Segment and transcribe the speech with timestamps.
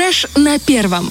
[0.00, 1.10] Фреш на первом.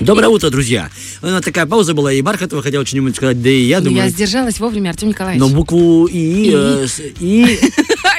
[0.00, 0.90] Доброе утро, друзья.
[1.22, 4.02] У нас такая пауза была, и Бархатова хотел что-нибудь сказать, да и я думаю...
[4.02, 5.38] Я сдержалась вовремя, Артем Николаевич.
[5.40, 7.60] Но букву И, э, с- И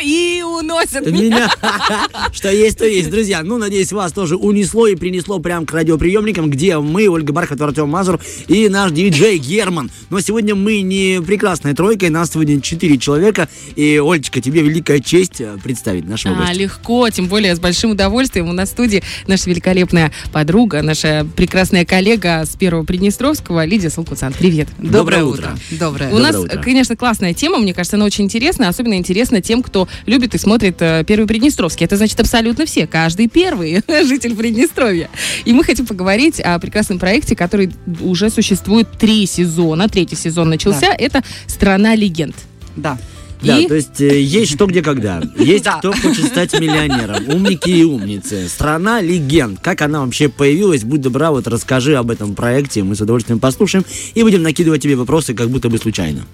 [0.05, 1.49] И уносят меня.
[2.31, 3.09] что есть, то есть.
[3.09, 7.69] Друзья, ну, надеюсь, вас тоже унесло и принесло прям к радиоприемникам, где мы, Ольга Бархатова,
[7.69, 9.89] Артем Мазур и наш диджей Герман.
[10.11, 13.49] Но сегодня мы не прекрасная тройка, нас сегодня четыре человека.
[13.75, 16.53] И, Олечка, тебе великая честь э, представить нашего А, гостя.
[16.53, 18.47] легко, тем более с большим удовольствием.
[18.47, 24.33] У нас в студии наша великолепная подруга, наша прекрасная коллега с Первого Приднестровского, Лидия Салкуцан.
[24.33, 24.67] Привет.
[24.77, 25.57] Доброе утро.
[25.71, 26.11] Доброе.
[26.13, 26.61] У нас, утро.
[26.61, 30.77] конечно, классная тема, мне кажется, она очень интересная, особенно интересна тем, кто любит и смотрит
[30.81, 31.85] э, Первый Приднестровский.
[31.85, 35.09] Это значит абсолютно все, каждый первый житель Приднестровья.
[35.45, 37.71] И мы хотим поговорить о прекрасном проекте, который
[38.01, 39.87] уже существует три сезона.
[39.89, 40.87] Третий сезон начался.
[40.97, 42.35] Это «Страна легенд».
[42.75, 42.97] Да.
[43.41, 45.21] Да, И- то есть э, есть что где когда.
[45.37, 45.77] Есть Да.
[45.77, 47.27] кто хочет стать миллионером.
[47.29, 48.47] Умники и умницы.
[48.47, 49.59] Страна легенд.
[49.59, 50.83] Как она вообще появилась?
[50.83, 52.81] Будь добра, вот расскажи об этом проекте.
[52.83, 53.85] Мы с удовольствием послушаем.
[54.13, 56.25] И будем накидывать тебе вопросы, как будто бы случайно.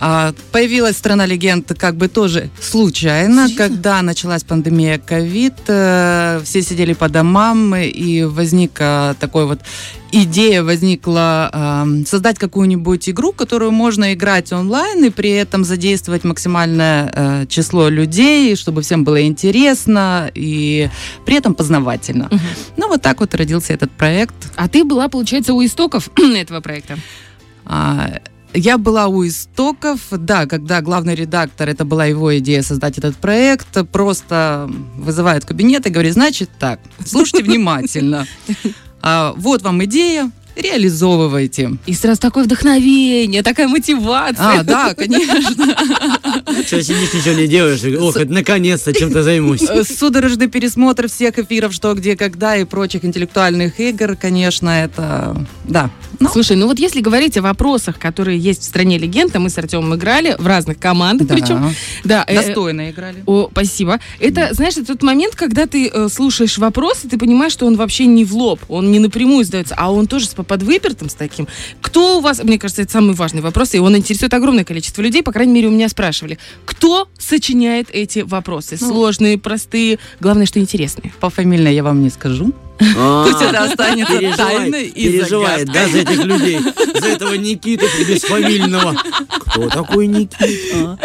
[0.00, 6.92] А, появилась страна легенд как бы тоже случайно, когда началась пандемия ковид, э, все сидели
[6.92, 9.60] по домам и возникла такой вот
[10.12, 17.12] идея возникла э, создать какую-нибудь игру, которую можно играть онлайн и при этом задействовать максимальное
[17.14, 20.88] э, число людей, чтобы всем было интересно и
[21.26, 22.28] при этом познавательно.
[22.30, 22.40] Мгм.
[22.76, 24.34] Ну вот так вот родился этот проект.
[24.56, 26.96] А ты была, получается, у истоков этого проекта.
[27.64, 28.20] А,
[28.54, 33.68] Я была у истоков, да, когда главный редактор, это была его идея создать этот проект,
[33.90, 38.26] просто вызывает кабинет и говорит, значит так, слушайте внимательно.
[39.00, 41.78] А, Вот вам идея, реализовывайте.
[41.86, 44.60] И сразу такое вдохновение, такая мотивация.
[44.60, 45.40] А, да, конечно.
[46.66, 47.80] Что сидишь, ничего не делаешь?
[48.00, 49.62] Ох, это наконец-то чем-то займусь.
[49.98, 55.36] Судорожный пересмотр всех эфиров «Что, где, когда» и прочих интеллектуальных игр, конечно, это...
[55.64, 55.90] Да.
[56.20, 59.50] Ну, Слушай, ну вот если говорить о вопросах, которые есть в стране легенд, а мы
[59.50, 61.34] с Артемом играли в разных командах, да.
[61.34, 61.74] причем.
[62.04, 63.22] Да, э, Достойно играли.
[63.26, 64.00] О, спасибо.
[64.18, 67.76] Это, знаешь, это тот момент, когда ты э, слушаешь вопрос, и ты понимаешь, что он
[67.76, 71.46] вообще не в лоб, он не напрямую задается, а он тоже с подвыпертым с таким.
[71.80, 75.22] Кто у вас, мне кажется, это самый важный вопрос, и он интересует огромное количество людей,
[75.22, 78.76] по крайней мере, у меня спрашивали, кто сочиняет эти вопросы?
[78.80, 78.88] Ну.
[78.88, 81.12] Сложные, простые, главное, что интересные.
[81.20, 82.52] Пофамильно я вам не скажу.
[82.96, 86.60] А, Пусть это останется тайной и переживает, да, за этих людей.
[87.00, 88.96] За этого Никиту бесфамильного.
[89.46, 90.98] Кто такой Никита?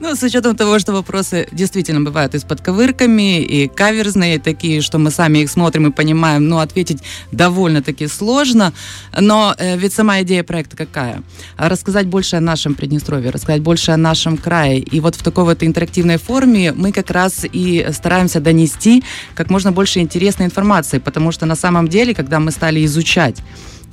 [0.00, 4.98] Ну, с учетом того, что вопросы действительно бывают и с подковырками, и каверзные такие, что
[4.98, 7.02] мы сами их смотрим и понимаем, ну, ответить
[7.32, 8.72] довольно-таки сложно.
[9.18, 11.22] Но э, ведь сама идея проекта какая?
[11.56, 14.80] А Рассказать больше о нашем Приднестровье, рассказать больше о нашем крае.
[14.80, 19.72] И вот в такой вот интерактивной форме мы как раз и стараемся донести как можно
[19.72, 23.36] больше интересной информации, потому что на самом деле, когда мы стали изучать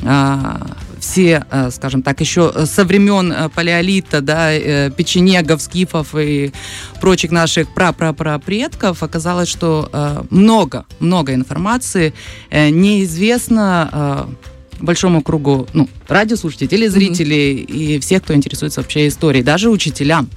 [0.04, 0.68] а,
[1.00, 6.52] все, а, скажем так, еще со времен а, палеолита, да, э, печенегов, скифов и
[7.02, 12.14] прочих наших пра-пра-пра-предков, оказалось, что а, много, много информации
[12.50, 14.28] э, неизвестно
[14.80, 20.30] большому кругу ну, радиослушателей, телезрителей и всех, кто интересуется вообще историей, даже учителям.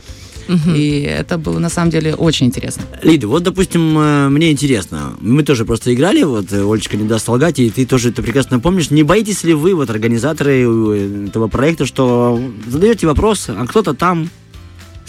[0.51, 0.75] Мгм.
[0.75, 2.83] И это было на самом деле очень интересно.
[3.03, 7.27] Лида, вот, допустим, э, мне интересно, мы тоже просто играли, вот, э, Олечка не даст
[7.27, 8.91] солгать, и ты тоже это прекрасно помнишь.
[8.91, 14.29] Не боитесь ли вы, вот, организаторы э, этого проекта, что задаете вопрос, а кто-то там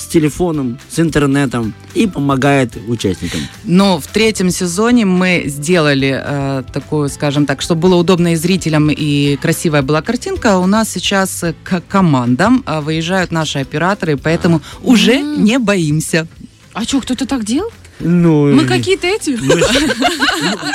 [0.02, 3.42] с телефоном, с интернетом и помогает участникам?
[3.64, 8.90] Но в третьем сезоне мы сделали э, такую, скажем так, чтобы было удобно и зрителям,
[8.90, 10.58] и красивая была картинка.
[10.58, 15.44] У нас сейчас к командам э, выезжают наши операторы, поэтому уже М.
[15.44, 16.28] не боимся.
[16.74, 17.70] А что, кто-то так делал?
[18.04, 19.32] Ну, Мы какие-то эти?
[19.32, 19.66] Мы же,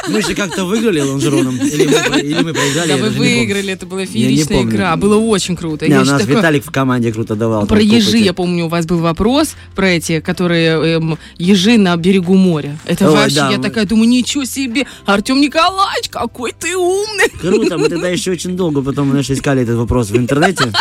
[0.08, 3.18] мы же как-то выиграли лонжероном, или мы, или мы проиграли, Да, вы помню.
[3.18, 5.86] выиграли, это была фееричная игра, было очень круто.
[5.86, 7.66] Не, Я у нас такое- Виталик в команде круто давал.
[7.66, 12.34] Про ежи, я помню, у вас был вопрос про эти, которые эм, ежи на берегу
[12.36, 12.78] моря.
[12.86, 17.28] Это Ой, вообще, да, я мы- такая думаю, ничего себе, Артем Николаевич, какой ты умный.
[17.40, 20.72] Круто, мы тогда еще очень долго потом знаешь, искали этот вопрос в интернете.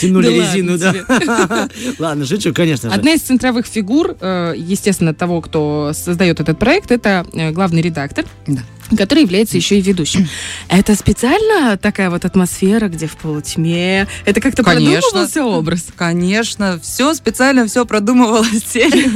[0.00, 1.68] Тянули Да резину, ладно да.
[1.98, 2.96] Ладно, шучу, конечно же.
[2.96, 8.24] Одна из центровых фигур, э, естественно, того, кто создает этот проект, это э, главный редактор.
[8.46, 8.62] Да.
[8.96, 10.28] Который является еще и ведущим.
[10.68, 14.06] Это специально такая вот атмосфера, где в полутьме?
[14.24, 15.00] Это как-то Конечно.
[15.00, 15.86] продумывался образ?
[15.96, 18.62] Конечно, все специально, все продумывалось.
[18.72, 19.08] Сели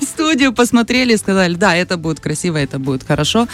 [0.00, 3.48] в студию, посмотрели, сказали, да, это будет красиво, это будет хорошо.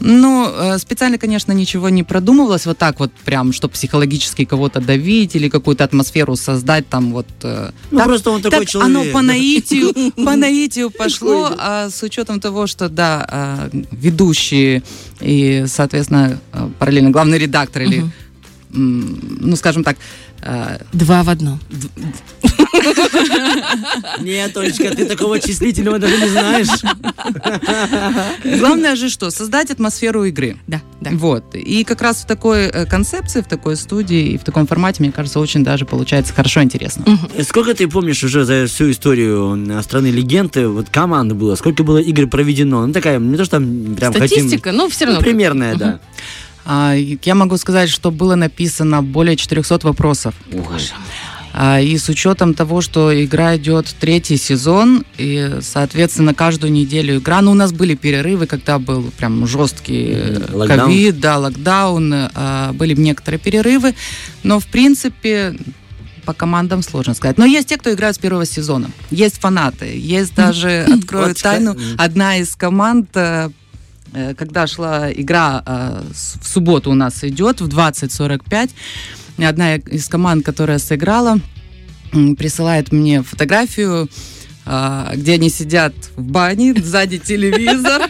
[0.00, 5.36] Ну, э, специально, конечно, ничего не продумывалось вот так вот прям, чтобы психологически кого-то давить
[5.36, 7.26] или какую-то атмосферу создать там вот.
[7.42, 8.96] э, Ну, так- просто он такой так человек.
[8.96, 9.92] Оно по наитию,
[10.24, 14.82] по наитию пошло, а с учетом того, что, да, а, ведущие
[15.20, 18.04] и, соответственно, а, параллельно главный редактор или,
[18.72, 19.96] м, ну, скажем так,
[20.92, 21.60] Два в одном.
[24.20, 26.68] Нет, Олечка, ты такого числительного даже не знаешь.
[28.58, 29.30] главное же что?
[29.30, 30.56] Создать атмосферу игры.
[30.66, 31.10] Да, да.
[31.12, 31.54] Вот.
[31.54, 35.12] И как раз в такой э, концепции, в такой студии и в таком формате, мне
[35.12, 37.04] кажется, очень даже получается хорошо интересно.
[37.42, 41.98] Сколько ты помнишь уже за всю историю э, страны легенды, вот команд было, сколько было
[41.98, 42.86] игр проведено?
[42.86, 44.28] Ну, такая, не то, что там прям хотим...
[44.28, 45.24] Статистика, ну, все Ну, равно.
[45.24, 46.00] примерная, да.
[46.64, 50.34] А, я могу сказать, что было написано более 400 вопросов.
[50.52, 50.90] Боже
[51.52, 57.40] А, И с учетом того, что игра идет третий сезон, и, соответственно, каждую неделю игра.
[57.40, 62.94] Ну, у нас были перерывы, когда был прям жесткий э, ковид, да, локдаун, а, были
[62.94, 63.94] некоторые перерывы,
[64.42, 65.56] но, в принципе,
[66.24, 67.38] по командам сложно сказать.
[67.38, 68.90] Но есть те, кто играет с первого сезона.
[69.10, 69.98] Есть фанаты.
[69.98, 73.50] Есть даже, открою тайну, одна из команд э,
[74.36, 76.02] когда шла игра э,
[76.40, 78.70] в субботу у нас идет в 20.45,
[79.38, 81.38] одна из команд, которая сыграла,
[82.12, 84.08] присылает мне фотографию,
[85.14, 88.02] где они сидят в бане, сзади телевизор,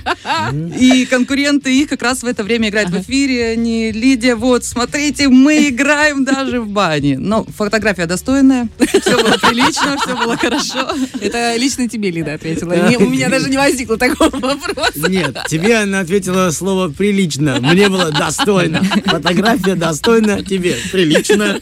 [0.79, 3.53] и конкуренты их как раз в это время играют в эфире.
[3.53, 7.19] Они, Лидия, вот, смотрите, мы играем даже в бане.
[7.19, 10.91] Но фотография достойная, все было прилично, все было хорошо.
[11.21, 12.75] Это лично тебе Лида ответила.
[12.99, 15.09] У меня даже не возникло такого вопроса.
[15.09, 17.59] Нет, тебе она ответила слово «прилично».
[17.61, 18.83] Мне было «достойно».
[19.07, 21.59] Фотография достойна, тебе «прилично».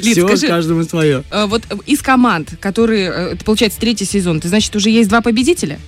[0.00, 1.24] Все, каждому свое.
[1.30, 5.78] Э, Вот из команд, которые, э, получается третий сезон, ты значит уже есть два победителя?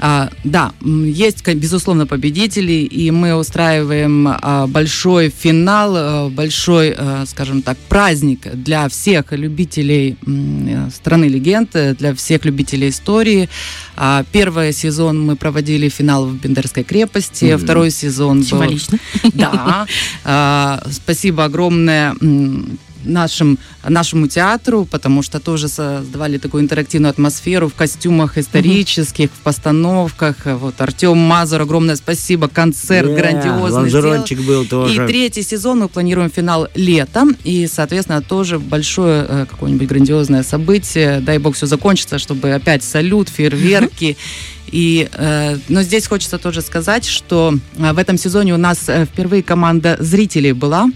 [0.00, 7.62] А, да, есть, безусловно, победители, и мы устраиваем а, большой финал, а, большой, а, скажем
[7.62, 13.48] так, праздник для всех любителей м, э, страны легенд, э, для всех любителей истории.
[13.96, 17.58] А, Первый сезон мы проводили финал в Бендерской крепости, Мгм.
[17.64, 18.98] второй сезон был Символично.
[19.32, 19.86] да.
[20.24, 27.74] А, Спасибо огромное м, нашим, нашему театру, потому что тоже создавали такую интерактивную атмосферу в
[27.74, 30.36] костюмах исторических, в постановках.
[30.44, 32.48] Вот Артем Мазур, огромное спасибо.
[32.48, 33.82] Концерт Да, грандиозный.
[33.82, 35.06] Лонжерончик был И тоже.
[35.06, 37.36] третий сезон мы планируем финал летом.
[37.44, 41.20] И, соответственно, тоже большое э, какое-нибудь грандиозное событие.
[41.20, 44.16] Дай бог все закончится, чтобы опять салют, фейерверки.
[44.70, 49.06] И, э, но здесь хочется тоже сказать, что э, в этом сезоне у нас э,
[49.06, 50.90] впервые команда зрителей была.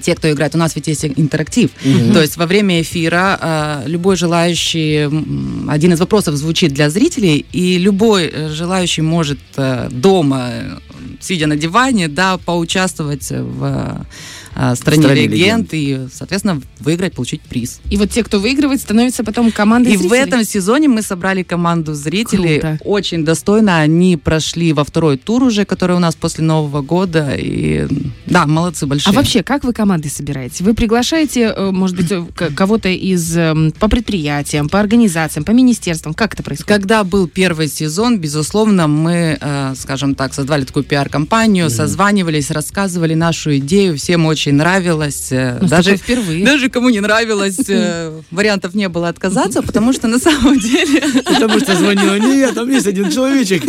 [0.00, 1.70] Те, кто играет, у нас ведь есть интерактив.
[1.84, 2.12] Мгм.
[2.12, 5.08] То есть во время эфира э, любой желающий,
[5.68, 10.78] один из вопросов звучит для зрителей, и любой э, желающий может э, дома, э,
[11.20, 14.06] сидя на диване, да, поучаствовать в
[14.54, 17.80] э, стране, «Стране легенд и, соответственно, выиграть, получить приз.
[17.90, 20.20] И вот те, кто выигрывает, становятся потом командой И в зрителей.
[20.20, 22.60] этом сезоне мы собрали команду зрителей.
[22.60, 22.78] Круто.
[22.84, 23.78] Очень достойно.
[23.80, 27.34] Они прошли во второй тур уже, который у нас после Нового года.
[27.36, 27.86] И
[28.26, 29.12] да, молодцы большие.
[29.12, 30.64] А вообще, как вы команды собираете?
[30.64, 32.24] Вы приглашаете, э, может быть, э,
[32.54, 36.14] кого-то из эм, по предприятиям, по организациям, по министерствам?
[36.14, 36.68] Как это происходит?
[36.68, 43.58] Когда был первый сезон, безусловно, мы, э, скажем так, создавали такую пиар-компанию, созванивались, рассказывали нашу
[43.58, 45.28] идею, всем очень нравилось.
[45.30, 46.44] э, Ну, даже, впервые.
[46.44, 51.02] даже кому не нравилось, э, вариантов не было отказаться, потому что на самом деле...
[51.24, 53.62] Потому что звонила не я, там есть один человечек.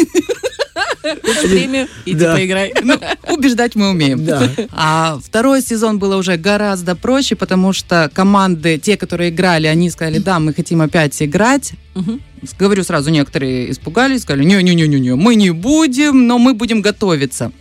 [1.43, 2.35] Время, иди Да.
[2.35, 2.73] поиграй.
[2.83, 4.23] Ну, убеждать мы умеем.
[4.25, 4.49] Да.
[4.71, 10.19] А второй сезон было уже гораздо проще, потому что команды, те, которые играли, они сказали,
[10.19, 11.71] да, мы хотим опять играть.
[11.95, 12.21] Мгм.
[12.59, 17.51] Говорю сразу, некоторые испугались, сказали, не-не-не-не, мы не будем, но мы будем готовиться.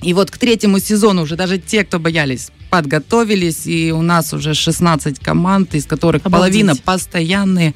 [0.00, 4.54] И вот к третьему сезону уже даже те, кто боялись, подготовились, и у нас уже
[4.54, 6.52] 16 команд, из которых Обалдеть.
[6.66, 7.74] половина постоянные.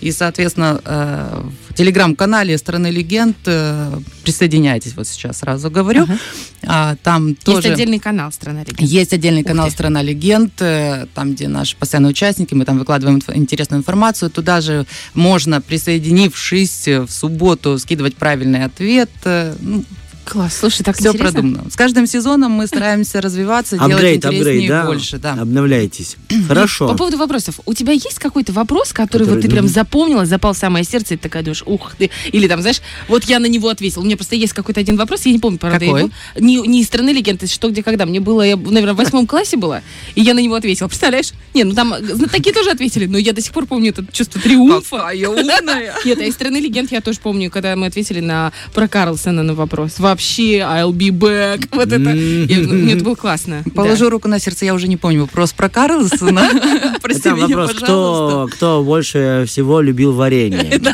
[0.00, 6.02] И, соответственно, э, в телеграм-канале «Страны легенд» э, присоединяйтесь, вот сейчас сразу говорю.
[6.04, 6.18] Ага.
[6.62, 7.72] А, там Есть тоже...
[7.72, 8.80] отдельный канал «Страна легенд».
[8.80, 9.72] Есть отдельный Ух канал ты.
[9.72, 14.30] «Страна легенд», э, там, где наши постоянные участники, мы там выкладываем инф- интересную информацию.
[14.30, 19.10] Туда же можно, присоединившись в субботу, скидывать правильный ответ.
[19.24, 19.84] Ну,
[20.24, 21.32] Класс, слушай, так Все интересно.
[21.32, 21.70] продумано.
[21.70, 24.86] С каждым сезоном мы стараемся развиваться, делать Апгрейд, интереснее апгрейд, и да?
[24.86, 25.18] больше.
[25.18, 25.32] Да.
[25.34, 26.16] Обновляйтесь.
[26.48, 26.88] Хорошо.
[26.88, 27.60] По поводу вопросов.
[27.66, 30.84] У тебя есть какой-то вопрос, который, вот Который, ты прям ну, запомнила, запал в самое
[30.84, 32.10] сердце, и ты такая думаешь, ух ты.
[32.32, 34.00] Или там, знаешь, вот я на него ответил.
[34.00, 36.00] У меня просто есть какой-то один вопрос, я не помню, правда, Какой?
[36.00, 36.10] его.
[36.38, 38.06] Не, не из страны легенд, из что, где, когда.
[38.06, 39.82] Мне было, я, наверное, в восьмом классе была,
[40.14, 40.88] и я на него ответила.
[40.88, 41.32] Представляешь?
[41.54, 42.00] Не, ну там э,
[42.30, 44.96] такие тоже ответили, но я до сих пор помню это чувство триумфа.
[44.96, 45.94] Какая умная.
[46.04, 49.54] Нет, а из страны легенд я тоже помню, когда мы ответили на про Карлсона на
[49.54, 49.98] вопрос.
[50.14, 51.68] Вообще, I'll be back.
[51.72, 52.10] Вот это.
[52.10, 53.62] Я- Мне это было классно.
[53.66, 53.70] Да.
[53.72, 56.48] Положу руку на сердце, я уже не помню вопрос про Карлсона.
[57.02, 58.56] Прости Это меня, вопрос, пожалуйста.
[58.56, 60.80] кто, кто больше всего любил варенье?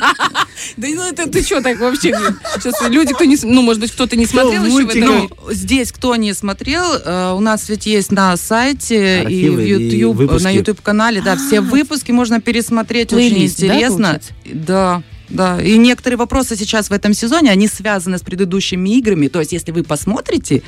[0.77, 2.15] Да ну это ты что так вообще?
[2.57, 5.01] Сейчас люди, кто не, ну может быть кто-то не смотрел еще в этом.
[5.47, 9.61] Ну, здесь кто не смотрел, э, у нас ведь есть на сайте и Архивы в
[9.67, 10.45] и YouTube, выпуски.
[10.45, 14.21] на YouTube канале, да, все выпуски можно пересмотреть, очень интересно.
[14.45, 15.03] Да.
[15.31, 19.29] Да, и некоторые вопросы сейчас в этом сезоне, они связаны с предыдущими играми.
[19.29, 20.63] То есть, если вы посмотрите,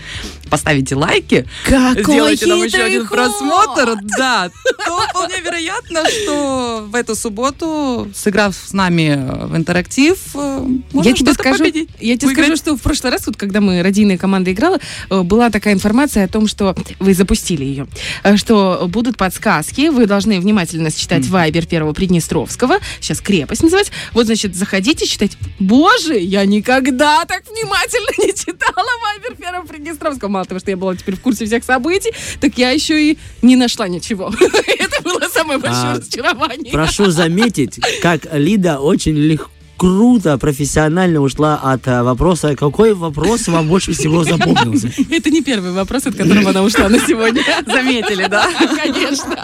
[0.51, 3.19] поставите лайки, Какой сделайте нам еще один ход!
[3.19, 4.51] просмотр, да,
[4.87, 11.09] то вполне вероятно, что в эту субботу, сыграв с нами э, в интерактив, э, можно
[11.09, 11.89] Я тебе скажу, победить.
[12.01, 12.47] я тебе Выиграть.
[12.47, 14.79] скажу, что в прошлый раз, вот, когда мы родийная команда играла,
[15.11, 17.87] э, была такая информация о том, что вы запустили ее,
[18.37, 23.93] что будут подсказки, вы должны внимательно считать Вайбер первого Приднестровского, сейчас крепость называется.
[24.13, 25.37] Вот, значит, заходите читать.
[25.59, 30.29] Боже, я никогда так внимательно не читала Вайбер первого Приднестровского.
[30.29, 33.57] Мало того, что я была теперь в курсе всех событий, так я еще и не
[33.57, 34.33] нашла ничего.
[34.41, 36.73] Это было самое большое А, разочарование.
[36.73, 39.51] Прошу заметить, как Лида очень легко
[39.83, 44.93] круто, профессионально ушла от э, вопроса, какой вопрос вам больше всего запомнился?
[45.11, 47.43] Это не первый вопрос, от которого она ушла на сегодня.
[47.67, 48.49] Заметили, да?
[48.77, 49.43] Конечно.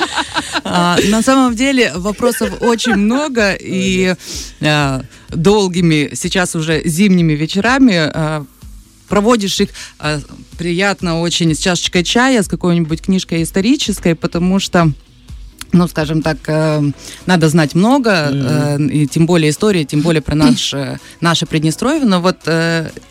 [0.65, 4.15] А, на самом деле вопросов очень много, и
[4.61, 8.45] а, долгими, сейчас уже зимними вечерами а,
[9.09, 9.71] проводишь их
[10.59, 14.93] приятно очень с чашечкой чая, с какой-нибудь книжкой исторической, потому что
[15.73, 16.83] ну, скажем так, э,
[17.27, 22.05] надо знать много, э, и тем более истории, тем более про наш, э, наше Приднестровье.
[22.05, 22.37] Но вот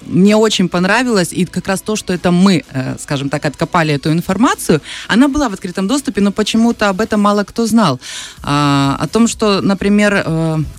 [0.01, 2.63] мне очень понравилось, и как раз то, что это мы,
[2.99, 7.43] скажем так, откопали эту информацию, она была в открытом доступе, но почему-то об этом мало
[7.43, 7.99] кто знал.
[8.43, 10.25] А, о том, что, например,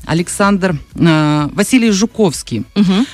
[0.06, 3.06] Александр Василий Жуковский, Мгм.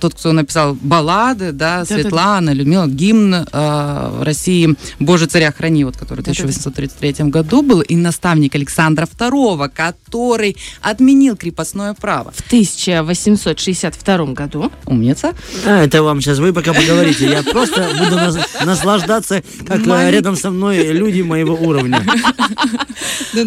[0.00, 1.84] Тот, кто написал баллады, да, Да-да-да.
[2.02, 6.42] Светлана, Людмила, гимн э, России «Боже, царя храни», вот, который в Да-да-да.
[6.44, 12.32] 1833 году был, и наставник Александра II, который отменил крепостное право.
[12.32, 14.72] В 1862 году.
[14.86, 15.32] Умница.
[15.66, 17.28] А, это вам сейчас вы пока поговорите.
[17.30, 22.02] Я просто буду нас- наслаждаться, как э, рядом со мной люди моего уровня.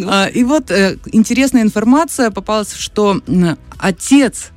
[0.08, 3.20] А, И вот э, интересная информация попалась, что
[3.80, 4.52] отец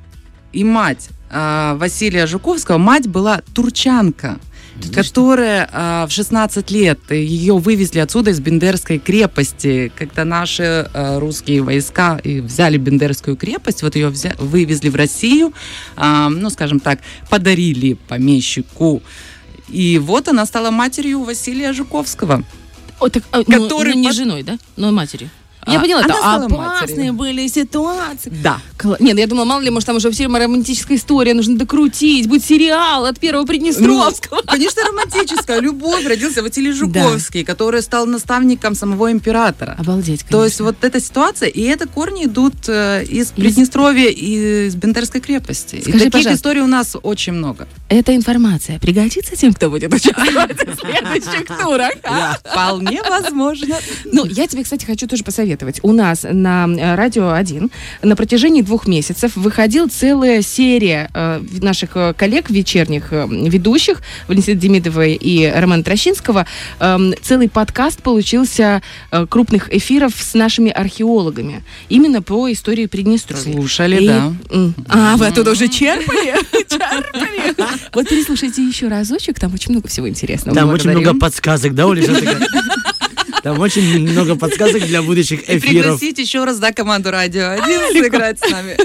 [0.53, 4.39] и мать Василия Жуковского, мать была турчанка,
[4.93, 11.63] которая а, в 16 лет ее вывезли отсюда из Бендерской крепости, когда наши а, русские
[11.63, 15.53] войска и взяли Бендерскую крепость, вот ее взя- вывезли в Россию,
[15.95, 19.01] а, ну, скажем так, подарили помещику.
[19.67, 22.43] И вот она стала матерью Василия Жуковского.
[22.99, 24.57] О, так, а, ну, Который ну, не под- женой, да?
[24.75, 25.29] Но матерью.
[25.67, 26.57] Я А, поняла, она это опасные
[27.11, 27.13] матерью.
[27.13, 28.31] были ситуации.
[28.43, 28.59] Да.
[28.77, 32.27] Кла- Нет, ну я думала, мало ли, может, там уже все романтическая история, нужно докрутить,
[32.27, 34.37] будет сериал от первого Приднестровского.
[34.37, 36.05] Ну, конечно, романтическая любовь.
[36.05, 39.75] Родился Василий Жуковский, который стал наставником самого императора.
[39.79, 44.75] Обалдеть, То есть вот эта ситуация, и это корни идут э, из Приднестровья и из
[44.75, 45.81] Бендерской крепости.
[45.81, 46.35] Скажи, и таких пожалуйста.
[46.35, 47.67] историй у нас очень много.
[47.89, 51.91] Эта информация пригодится тем, кто будет участвовать в следующих турах.
[52.03, 52.37] а?
[52.43, 53.77] Вполне возможно.
[54.05, 55.56] Ну, я тебе, кстати, хочу тоже посоветовать.
[55.83, 57.71] У нас на э, Радио 1
[58.03, 64.55] на протяжении двух месяцев выходила целая серия э, наших э, коллег вечерних э, ведущих, Валентины
[64.55, 66.45] Демидовой и Романа Трощинского.
[66.79, 71.63] Эм, целый подкаст получился э, крупных эфиров с нашими археологами.
[71.89, 73.53] Именно по истории Приднестровья.
[73.53, 74.33] Слушали, И- да.
[74.89, 76.35] А, вы оттуда уже черпали?
[76.67, 77.55] Черпали?
[77.93, 80.55] Вот переслушайте еще разочек, там очень много всего интересного.
[80.55, 82.03] Там очень много подсказок, да, Оля?
[83.43, 85.83] Там очень много подсказок для будущих И эфиров.
[85.83, 88.77] пригласить еще раз, да, команду Радио 1 сыграть с нами.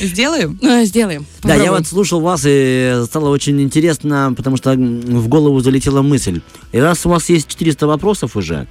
[0.00, 0.58] Сделаем?
[0.62, 1.26] А, Сделаем.
[1.42, 6.40] Да, я вот слушал вас, и стало очень интересно, потому что в голову залетела мысль.
[6.72, 8.66] И раз у вас есть 400 вопросов уже,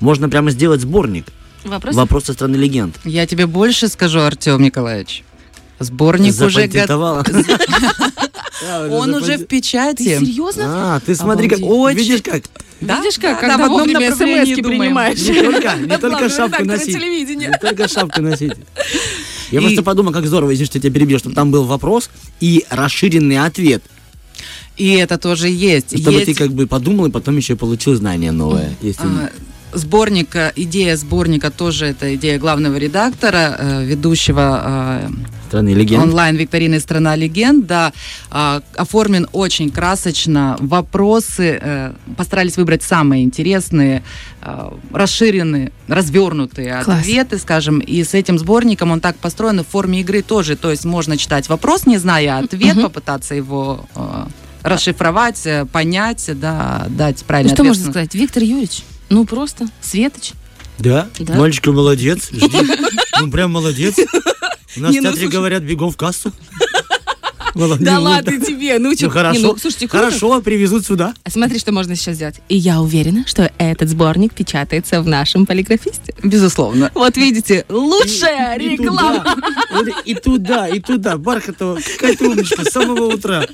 [0.00, 1.26] можно прямо сделать сборник.
[1.64, 1.94] Вопрос?
[1.94, 2.96] Вопросы страны легенд.
[3.04, 5.24] Я тебе больше скажу, Артем Николаевич.
[5.78, 7.26] Сборник уже готов.
[8.60, 9.02] Запатентовала.
[9.02, 10.18] Он уже в Ты печати.
[10.18, 10.96] серьезно?
[10.96, 11.58] А, ты смотри, как...
[11.60, 11.98] Обалдеть.
[11.98, 12.42] Видишь как?
[12.80, 12.98] Да?
[12.98, 15.18] Видишь, как, Да, когда да, в одном вовремя направлении принимаешь.
[15.20, 16.96] Не только, не только шапку носить.
[16.96, 18.52] Не только шапку носить.
[19.50, 22.10] Я И- просто подумал, как здорово, извини, что я тебя перебил, чтобы там был вопрос
[22.40, 23.82] и расширенный ответ.
[24.76, 25.98] И это тоже есть.
[26.00, 26.26] Чтобы есть...
[26.26, 28.74] ты как бы подумал и потом еще получил знание новое.
[28.80, 29.02] Если...
[29.04, 29.30] А,
[29.72, 34.62] сборник, идея сборника тоже это идея главного редактора, э, ведущего
[35.06, 35.08] э,
[35.48, 36.04] Страны легенд.
[36.04, 37.92] онлайн-викторины «Страна легенд», да,
[38.30, 44.04] а, оформлен очень красочно, вопросы э, постарались выбрать самые интересные,
[44.42, 47.00] э, расширенные, развернутые Класс.
[47.00, 50.84] ответы, скажем, и с этим сборником он так построен в форме игры тоже, то есть
[50.84, 52.84] можно читать вопрос, не зная ответ, Мгм.
[52.84, 54.26] попытаться его э,
[54.62, 57.76] расшифровать, э, понять, да, дать Ну, правильный что ответ.
[57.76, 58.14] можно сказать?
[58.14, 60.32] Виктор Юрьевич, ну просто, Светоч.
[60.78, 61.08] Да?
[61.18, 61.34] Да.
[61.34, 62.30] Мальчика молодец.
[62.32, 62.48] Жди.
[63.20, 63.96] Ну прям молодец.
[63.98, 65.28] У нас Не, в ну, театре слушай.
[65.28, 66.32] говорят бегом в кассу.
[67.54, 69.40] Да ладно тебе, ну чё, Ну хорошо.
[69.40, 69.88] ну, слушайте.
[69.88, 71.14] Хорошо, привезут сюда.
[71.24, 72.36] А смотри, что можно сейчас сделать.
[72.48, 76.14] И я уверена, что этот сборник печатается в нашем полиграфисте.
[76.22, 76.90] Безусловно.
[76.94, 79.24] Вот видите, лучшая реклама.
[80.04, 81.16] И туда, и туда.
[81.16, 83.44] Бархатова, какая ты умничка, с самого утра.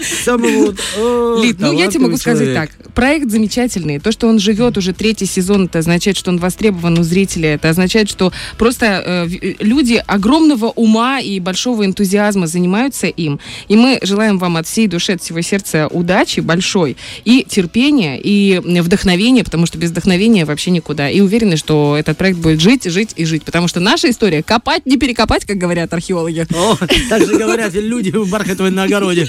[0.00, 1.42] С самого утра.
[1.42, 2.70] Лид, ну я тебе могу сказать так.
[2.94, 3.98] Проект замечательный.
[3.98, 7.50] То, что он живет уже третий сезон, это означает, что он востребован у зрителей.
[7.50, 13.38] Это означает, что просто э, э, люди огромного ума и большого энтузиазма занимаются им.
[13.68, 18.58] И мы желаем вам от всей души, от всего сердца удачи большой и терпения, и
[18.58, 21.08] вдохновения, потому что без вдохновения вообще никуда.
[21.08, 23.44] И уверены, что этот проект будет жить, жить и жить.
[23.44, 26.46] Потому что наша история копать, не перекопать, как говорят археологи.
[26.54, 26.76] О,
[27.08, 29.26] так же говорят люди в Бархатовой на огороде.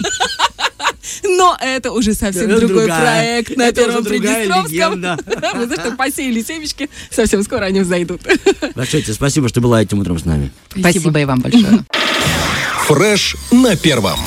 [1.24, 3.44] Но это уже совсем Это другой другая.
[3.44, 5.18] проект на Это Первом Приднестровском.
[5.56, 8.22] Мы за что посеяли семечки, совсем скоро они взойдут.
[8.76, 10.52] Большое тебе спасибо, что была этим утром с нами.
[10.76, 11.86] Спасибо и вам большое.
[12.88, 14.20] Фреш на первом.